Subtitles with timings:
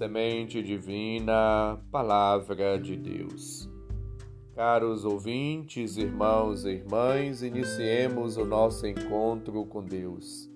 [0.00, 3.68] Semente Divina, Palavra de Deus.
[4.54, 10.50] Caros ouvintes, irmãos e irmãs, iniciemos o nosso encontro com Deus.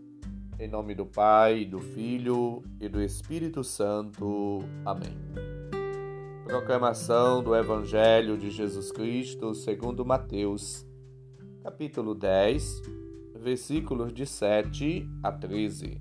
[0.59, 4.61] Em nome do Pai, do Filho e do Espírito Santo.
[4.83, 5.15] Amém.
[6.47, 10.87] Proclamação do Evangelho de Jesus Cristo segundo Mateus,
[11.63, 12.81] capítulo 10,
[13.35, 16.01] versículos de 7 a 13.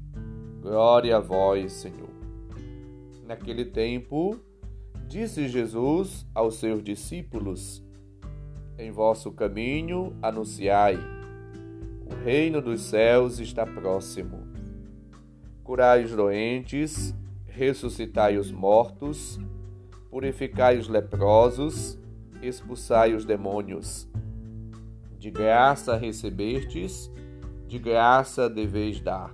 [0.61, 2.12] Glória a vós, Senhor.
[3.25, 4.37] Naquele tempo,
[5.07, 7.83] disse Jesus aos seus discípulos:
[8.77, 10.97] Em vosso caminho anunciai:
[12.05, 14.45] o reino dos céus está próximo.
[15.63, 19.39] Curai os doentes, ressuscitai os mortos,
[20.09, 21.97] purificai os leprosos,
[22.41, 24.07] expulsai os demônios.
[25.17, 27.09] De graça recebestes,
[27.65, 29.33] de graça deveis dar.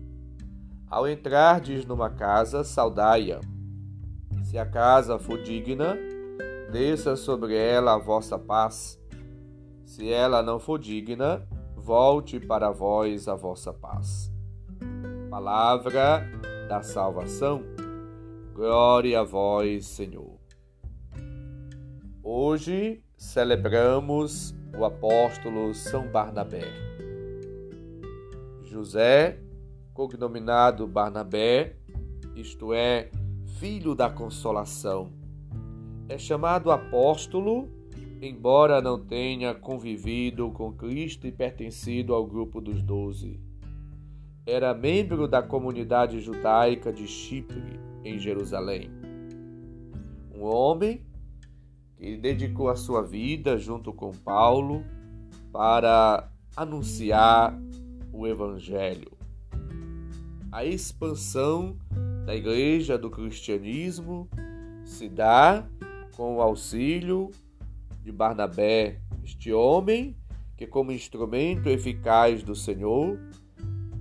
[0.91, 3.39] Ao entrardes numa casa, saudai-a.
[4.43, 5.97] Se a casa for digna,
[6.69, 8.99] desça sobre ela a vossa paz.
[9.85, 14.29] Se ela não for digna, volte para vós a vossa paz.
[15.29, 16.29] Palavra
[16.67, 17.63] da salvação.
[18.53, 20.37] Glória a vós, Senhor.
[22.21, 26.65] Hoje celebramos o apóstolo São Barnabé.
[28.65, 29.39] José
[29.93, 31.75] cognominado Barnabé,
[32.35, 33.09] isto é,
[33.59, 35.11] filho da consolação.
[36.07, 37.69] É chamado apóstolo,
[38.21, 43.39] embora não tenha convivido com Cristo e pertencido ao grupo dos doze.
[44.45, 48.89] Era membro da comunidade judaica de Chipre, em Jerusalém.
[50.35, 51.05] Um homem
[51.95, 54.83] que dedicou a sua vida, junto com Paulo,
[55.51, 57.55] para anunciar
[58.11, 59.10] o Evangelho
[60.51, 61.77] a expansão
[62.25, 64.27] da igreja do cristianismo
[64.83, 65.65] se dá
[66.15, 67.31] com o auxílio
[68.03, 70.17] de Barnabé, este homem
[70.57, 73.17] que, como instrumento eficaz do Senhor,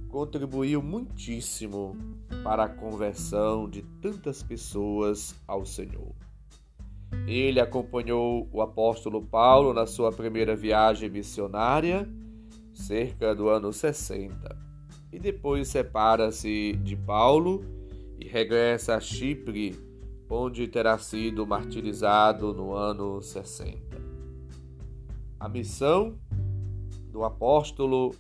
[0.09, 1.97] contribuiu muitíssimo
[2.43, 6.13] para a conversão de tantas pessoas ao Senhor.
[7.29, 12.09] Ele acompanhou o apóstolo Paulo na sua primeira viagem missionária,
[12.73, 14.70] cerca do ano 60
[15.13, 17.65] e depois separa-se de Paulo
[18.19, 19.79] e regressa a Chipre,
[20.29, 23.79] onde terá sido martirizado no ano 60.
[25.39, 26.19] A missão
[27.11, 28.15] do apóstolo,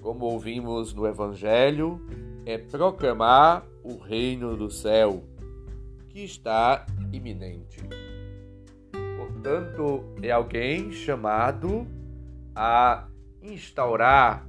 [0.00, 2.00] como ouvimos no Evangelho,
[2.46, 5.22] é proclamar o reino do céu,
[6.08, 7.80] que está iminente.
[9.16, 11.86] Portanto, é alguém chamado
[12.54, 13.06] a
[13.42, 14.47] instaurar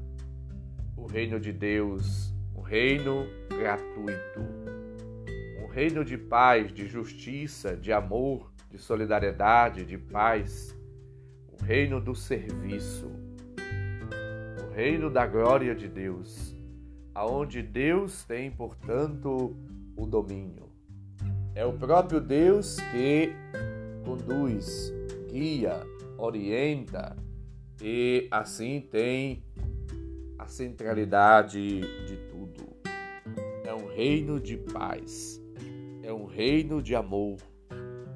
[1.00, 4.40] o reino de Deus, um reino gratuito,
[5.64, 10.78] um reino de paz, de justiça, de amor, de solidariedade, de paz,
[11.48, 13.10] o reino do serviço,
[14.68, 16.56] o reino da glória de Deus,
[17.16, 19.56] aonde Deus tem, portanto,
[19.96, 20.70] o domínio.
[21.56, 23.34] É o próprio Deus que
[24.04, 24.94] conduz,
[25.30, 25.82] guia,
[26.18, 27.16] orienta
[27.82, 29.44] e assim tem
[30.50, 32.68] centralidade de tudo.
[33.64, 35.42] É um reino de paz,
[36.04, 37.38] é um reino de amor,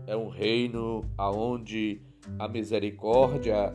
[0.08, 2.02] é um reino aonde
[2.40, 3.72] a misericórdia,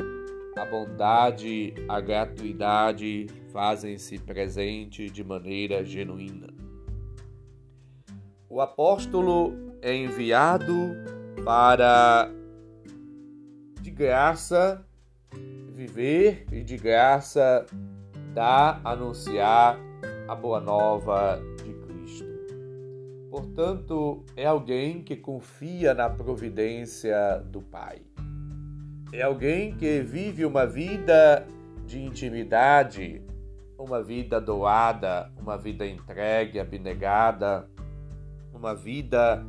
[0.57, 6.49] a bondade, a gratuidade fazem-se presente de maneira genuína.
[8.49, 10.97] O apóstolo é enviado
[11.45, 12.31] para
[13.81, 14.85] de graça
[15.75, 17.65] viver e de graça
[18.35, 19.79] dar, anunciar
[20.29, 22.27] a boa nova de Cristo.
[23.31, 28.03] Portanto, é alguém que confia na providência do Pai.
[29.13, 31.47] É alguém que vive uma vida
[31.87, 33.23] de intimidade,
[33.79, 37.69] uma vida doada, uma vida entregue, abnegada,
[38.53, 39.43] uma vida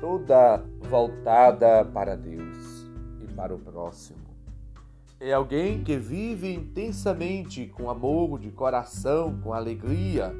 [0.00, 2.90] toda voltada para Deus
[3.22, 4.25] e para o próximo
[5.28, 10.32] é alguém que vive intensamente com amor de coração, com alegria,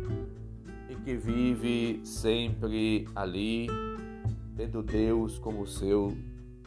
[0.88, 3.67] e que vive sempre ali,
[4.56, 6.17] tendo Deus como seu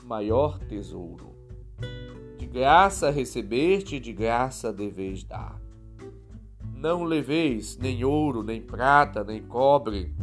[0.04, 1.34] maior tesouro.
[2.38, 5.58] De graça recebeste, de graça deveis dar.
[6.76, 10.14] Não leveis nem ouro, nem prata, nem cobre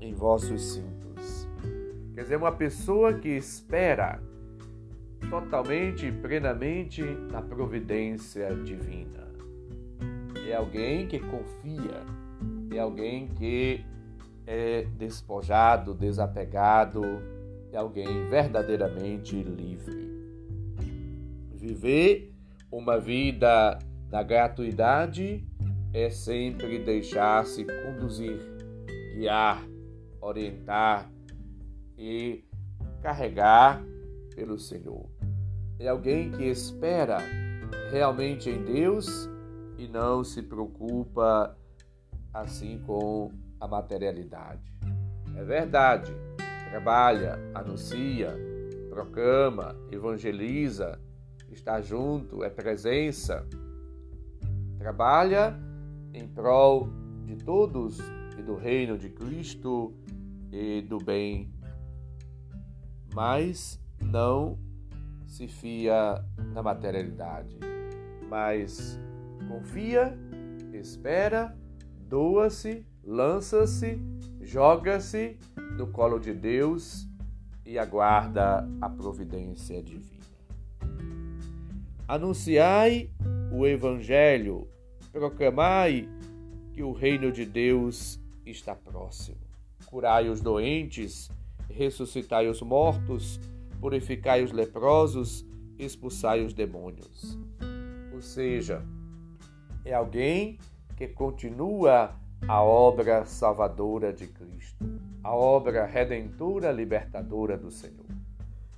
[0.00, 1.46] em vossos cintos.
[2.14, 4.22] Quer dizer, uma pessoa que espera
[5.28, 9.28] totalmente e plenamente na providência divina.
[10.48, 12.04] É alguém que confia,
[12.74, 13.84] é alguém que
[14.46, 17.02] é despojado, desapegado,
[17.72, 20.10] é alguém verdadeiramente livre.
[21.54, 22.32] Viver
[22.72, 23.78] uma vida
[24.10, 25.46] na gratuidade
[25.92, 28.40] é sempre deixar-se conduzir,
[29.14, 29.62] guiar,
[30.20, 31.10] orientar
[31.96, 32.44] e
[33.02, 33.84] carregar
[34.34, 35.08] pelo Senhor.
[35.78, 37.18] É alguém que espera
[37.90, 39.28] realmente em Deus
[39.78, 41.56] e não se preocupa
[42.32, 44.62] assim com a materialidade.
[45.34, 46.12] É verdade,
[46.70, 48.34] trabalha, anuncia,
[48.90, 51.00] proclama, evangeliza,
[51.50, 53.46] está junto, é presença,
[54.78, 55.58] trabalha
[56.12, 56.88] em prol
[57.24, 57.98] de todos
[58.38, 59.94] e do reino de Cristo
[60.52, 61.52] e do bem,
[63.14, 63.79] mas
[64.10, 64.58] não
[65.26, 66.22] se fia
[66.52, 67.56] na materialidade,
[68.28, 68.98] mas
[69.48, 70.18] confia,
[70.72, 71.56] espera,
[72.08, 74.00] doa-se, lança-se,
[74.40, 75.38] joga-se
[75.76, 77.08] no colo de Deus
[77.64, 80.20] e aguarda a providência divina.
[82.08, 83.12] Anunciai
[83.52, 84.66] o Evangelho,
[85.12, 86.08] proclamai
[86.72, 89.38] que o reino de Deus está próximo.
[89.86, 91.30] Curai os doentes,
[91.68, 93.40] ressuscitai os mortos,
[93.80, 95.46] purificai os leprosos,
[95.78, 97.38] expulsai os demônios.
[98.12, 98.84] Ou seja,
[99.84, 100.58] é alguém
[100.96, 102.14] que continua
[102.46, 104.84] a obra salvadora de Cristo,
[105.22, 108.06] a obra redentora libertadora do Senhor.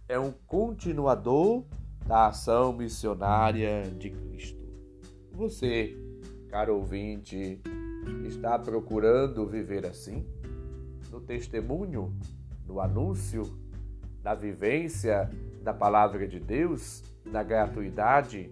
[0.08, 1.64] É um continuador
[2.06, 4.60] da ação missionária de Cristo.
[5.32, 5.96] Você,
[6.48, 7.60] caro ouvinte,
[8.26, 10.26] está procurando viver assim?
[11.10, 12.14] No testemunho,
[12.66, 13.61] no anúncio,
[14.22, 15.28] na vivência
[15.62, 18.50] da palavra de Deus, na gratuidade,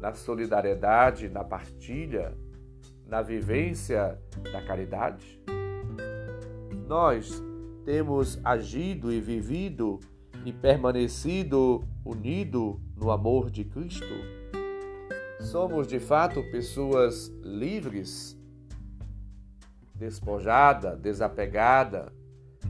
[0.00, 2.36] na solidariedade, na partilha,
[3.06, 4.18] na vivência
[4.52, 5.40] da caridade?
[6.88, 7.42] Nós
[7.84, 10.00] temos agido e vivido
[10.44, 14.14] e permanecido unido no amor de Cristo?
[15.40, 18.38] Somos de fato pessoas livres,
[19.94, 22.12] despojada, desapegada,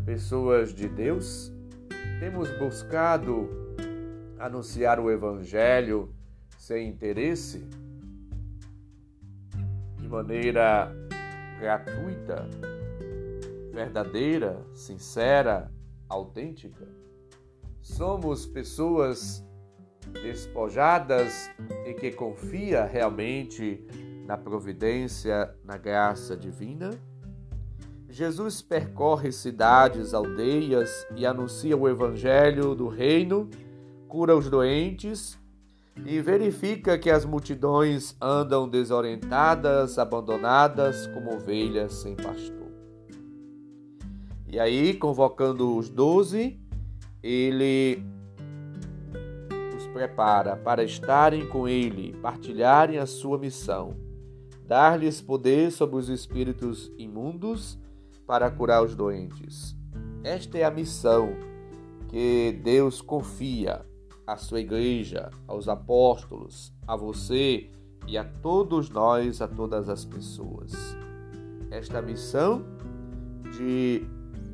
[0.04, 1.52] pessoas de Deus?
[2.20, 3.48] Temos buscado
[4.38, 6.14] anunciar o Evangelho
[6.58, 7.66] sem interesse,
[9.96, 10.92] de maneira
[11.58, 12.48] gratuita,
[13.72, 15.70] verdadeira, sincera,
[16.08, 16.86] autêntica?
[17.80, 19.44] Somos pessoas
[20.12, 21.50] despojadas
[21.86, 23.84] e que confia realmente
[24.26, 26.90] na providência, na graça divina?
[28.12, 33.48] Jesus percorre cidades, aldeias e anuncia o evangelho do reino,
[34.06, 35.38] cura os doentes
[36.04, 42.70] e verifica que as multidões andam desorientadas, abandonadas como ovelhas sem pastor.
[44.46, 46.60] E aí, convocando os doze,
[47.22, 48.04] ele
[49.74, 53.96] os prepara para estarem com ele, partilharem a sua missão,
[54.66, 57.80] dar-lhes poder sobre os espíritos imundos
[58.26, 59.76] para curar os doentes.
[60.24, 61.34] Esta é a missão
[62.08, 63.84] que Deus confia
[64.26, 67.70] à sua igreja, aos apóstolos, a você
[68.06, 70.72] e a todos nós, a todas as pessoas.
[71.70, 72.64] Esta missão
[73.56, 74.06] de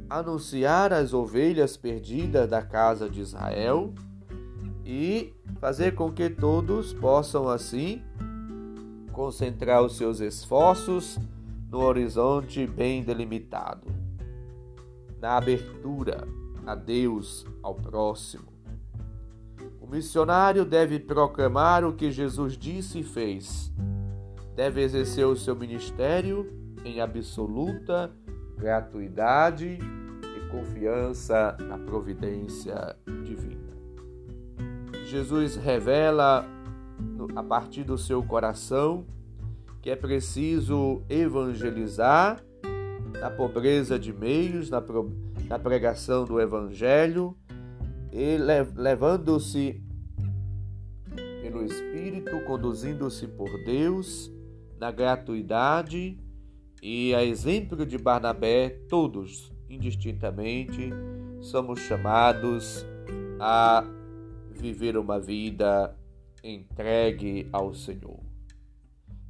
[0.08, 3.92] anunciar as ovelhas perdidas da casa de Israel
[4.84, 8.02] e fazer com que todos possam assim
[9.12, 11.18] concentrar os seus esforços
[11.70, 13.87] no horizonte bem delimitado,
[15.20, 16.26] na abertura
[16.66, 18.52] a Deus, ao próximo.
[19.80, 23.72] O missionário deve proclamar o que Jesus disse e fez.
[24.54, 26.50] Deve exercer o seu ministério
[26.84, 28.10] em absoluta
[28.56, 29.78] gratuidade
[30.37, 33.72] e confiança na providência divina.
[35.06, 36.44] Jesus revela
[37.34, 39.06] a partir do seu coração
[39.88, 42.45] que é preciso evangelizar
[43.18, 44.85] na pobreza de meios, na,
[45.49, 47.35] na pregação do evangelho
[48.12, 48.37] e
[48.76, 49.83] levando-se
[51.40, 54.30] pelo Espírito, conduzindo-se por Deus
[54.78, 56.18] na gratuidade
[56.83, 60.90] E a exemplo de Barnabé, todos, indistintamente,
[61.40, 62.85] somos chamados
[63.40, 63.83] a
[64.50, 65.97] viver uma vida
[66.45, 68.27] entregue ao Senhor.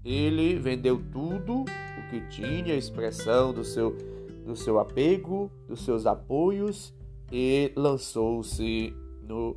[0.05, 3.97] Ele vendeu tudo o que tinha, expressão do seu,
[4.45, 6.95] do seu apego, dos seus apoios
[7.31, 9.57] e lançou-se no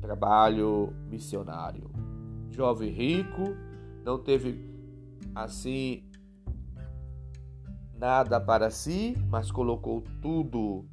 [0.00, 1.90] trabalho missionário.
[2.50, 3.56] Jovem rico,
[4.04, 4.60] não teve
[5.34, 6.04] assim
[7.96, 10.84] nada para si, mas colocou tudo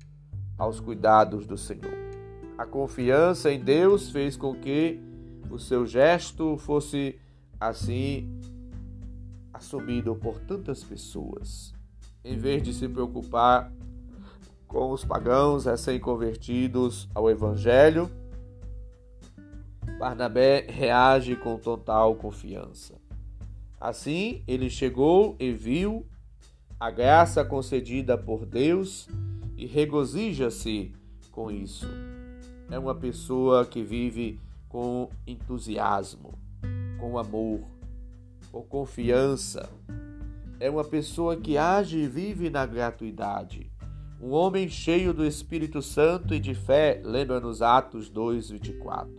[0.58, 1.92] aos cuidados do Senhor.
[2.58, 5.00] A confiança em Deus fez com que
[5.50, 7.20] o seu gesto fosse
[7.60, 8.40] assim
[9.62, 11.72] assumido por tantas pessoas.
[12.26, 13.72] Em vez de se preocupar
[14.68, 18.10] com os pagãos recém-convertidos ao Evangelho,
[20.00, 23.00] Barnabé reage com total confiança.
[23.80, 26.08] Assim, ele chegou e viu
[26.80, 29.08] a graça concedida por Deus
[29.56, 30.92] e regozija-se
[31.32, 31.88] com isso.
[32.72, 36.34] É uma pessoa que vive com entusiasmo,
[37.00, 37.62] com amor,
[38.52, 39.70] com confiança.
[40.60, 43.72] É uma pessoa que age e vive na gratuidade.
[44.22, 49.10] Um homem cheio do Espírito Santo e de fé, lembra-nos Atos 2, 24.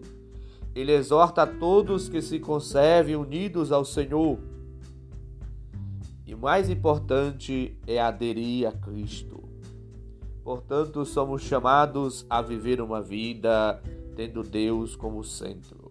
[0.75, 4.39] Ele exorta a todos que se conservem unidos ao Senhor.
[6.25, 9.43] E o mais importante é aderir a Cristo.
[10.45, 13.83] Portanto, somos chamados a viver uma vida
[14.15, 15.91] tendo Deus como centro.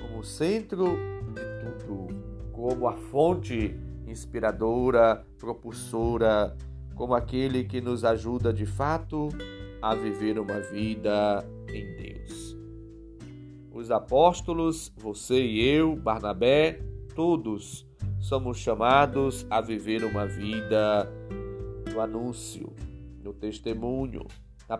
[0.00, 0.96] Como centro
[2.60, 3.74] como a fonte
[4.06, 6.54] inspiradora, propulsora,
[6.94, 9.30] como aquele que nos ajuda de fato
[9.80, 12.54] a viver uma vida em Deus.
[13.72, 16.82] Os apóstolos, você e eu, Barnabé,
[17.14, 17.88] todos
[18.18, 21.10] somos chamados a viver uma vida
[21.90, 22.74] no anúncio,
[23.24, 24.26] no testemunho,
[24.68, 24.76] na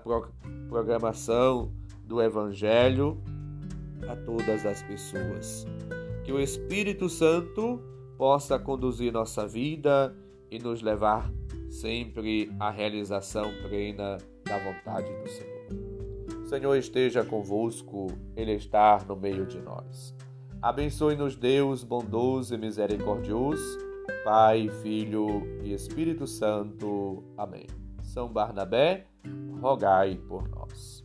[0.69, 1.73] programação
[2.05, 3.23] do Evangelho
[4.07, 5.67] a todas as pessoas.
[6.31, 7.83] Que o Espírito Santo
[8.17, 10.17] possa conduzir nossa vida
[10.49, 11.29] e nos levar
[11.69, 16.41] sempre à realização plena da vontade do Senhor.
[16.41, 18.07] O Senhor esteja convosco,
[18.37, 20.15] Ele está no meio de nós.
[20.63, 23.79] Abençoe-nos, Deus bondoso e misericordioso,
[24.23, 27.25] Pai, Filho e Espírito Santo.
[27.37, 27.67] Amém.
[28.05, 29.05] São Barnabé,
[29.61, 31.05] rogai por nós.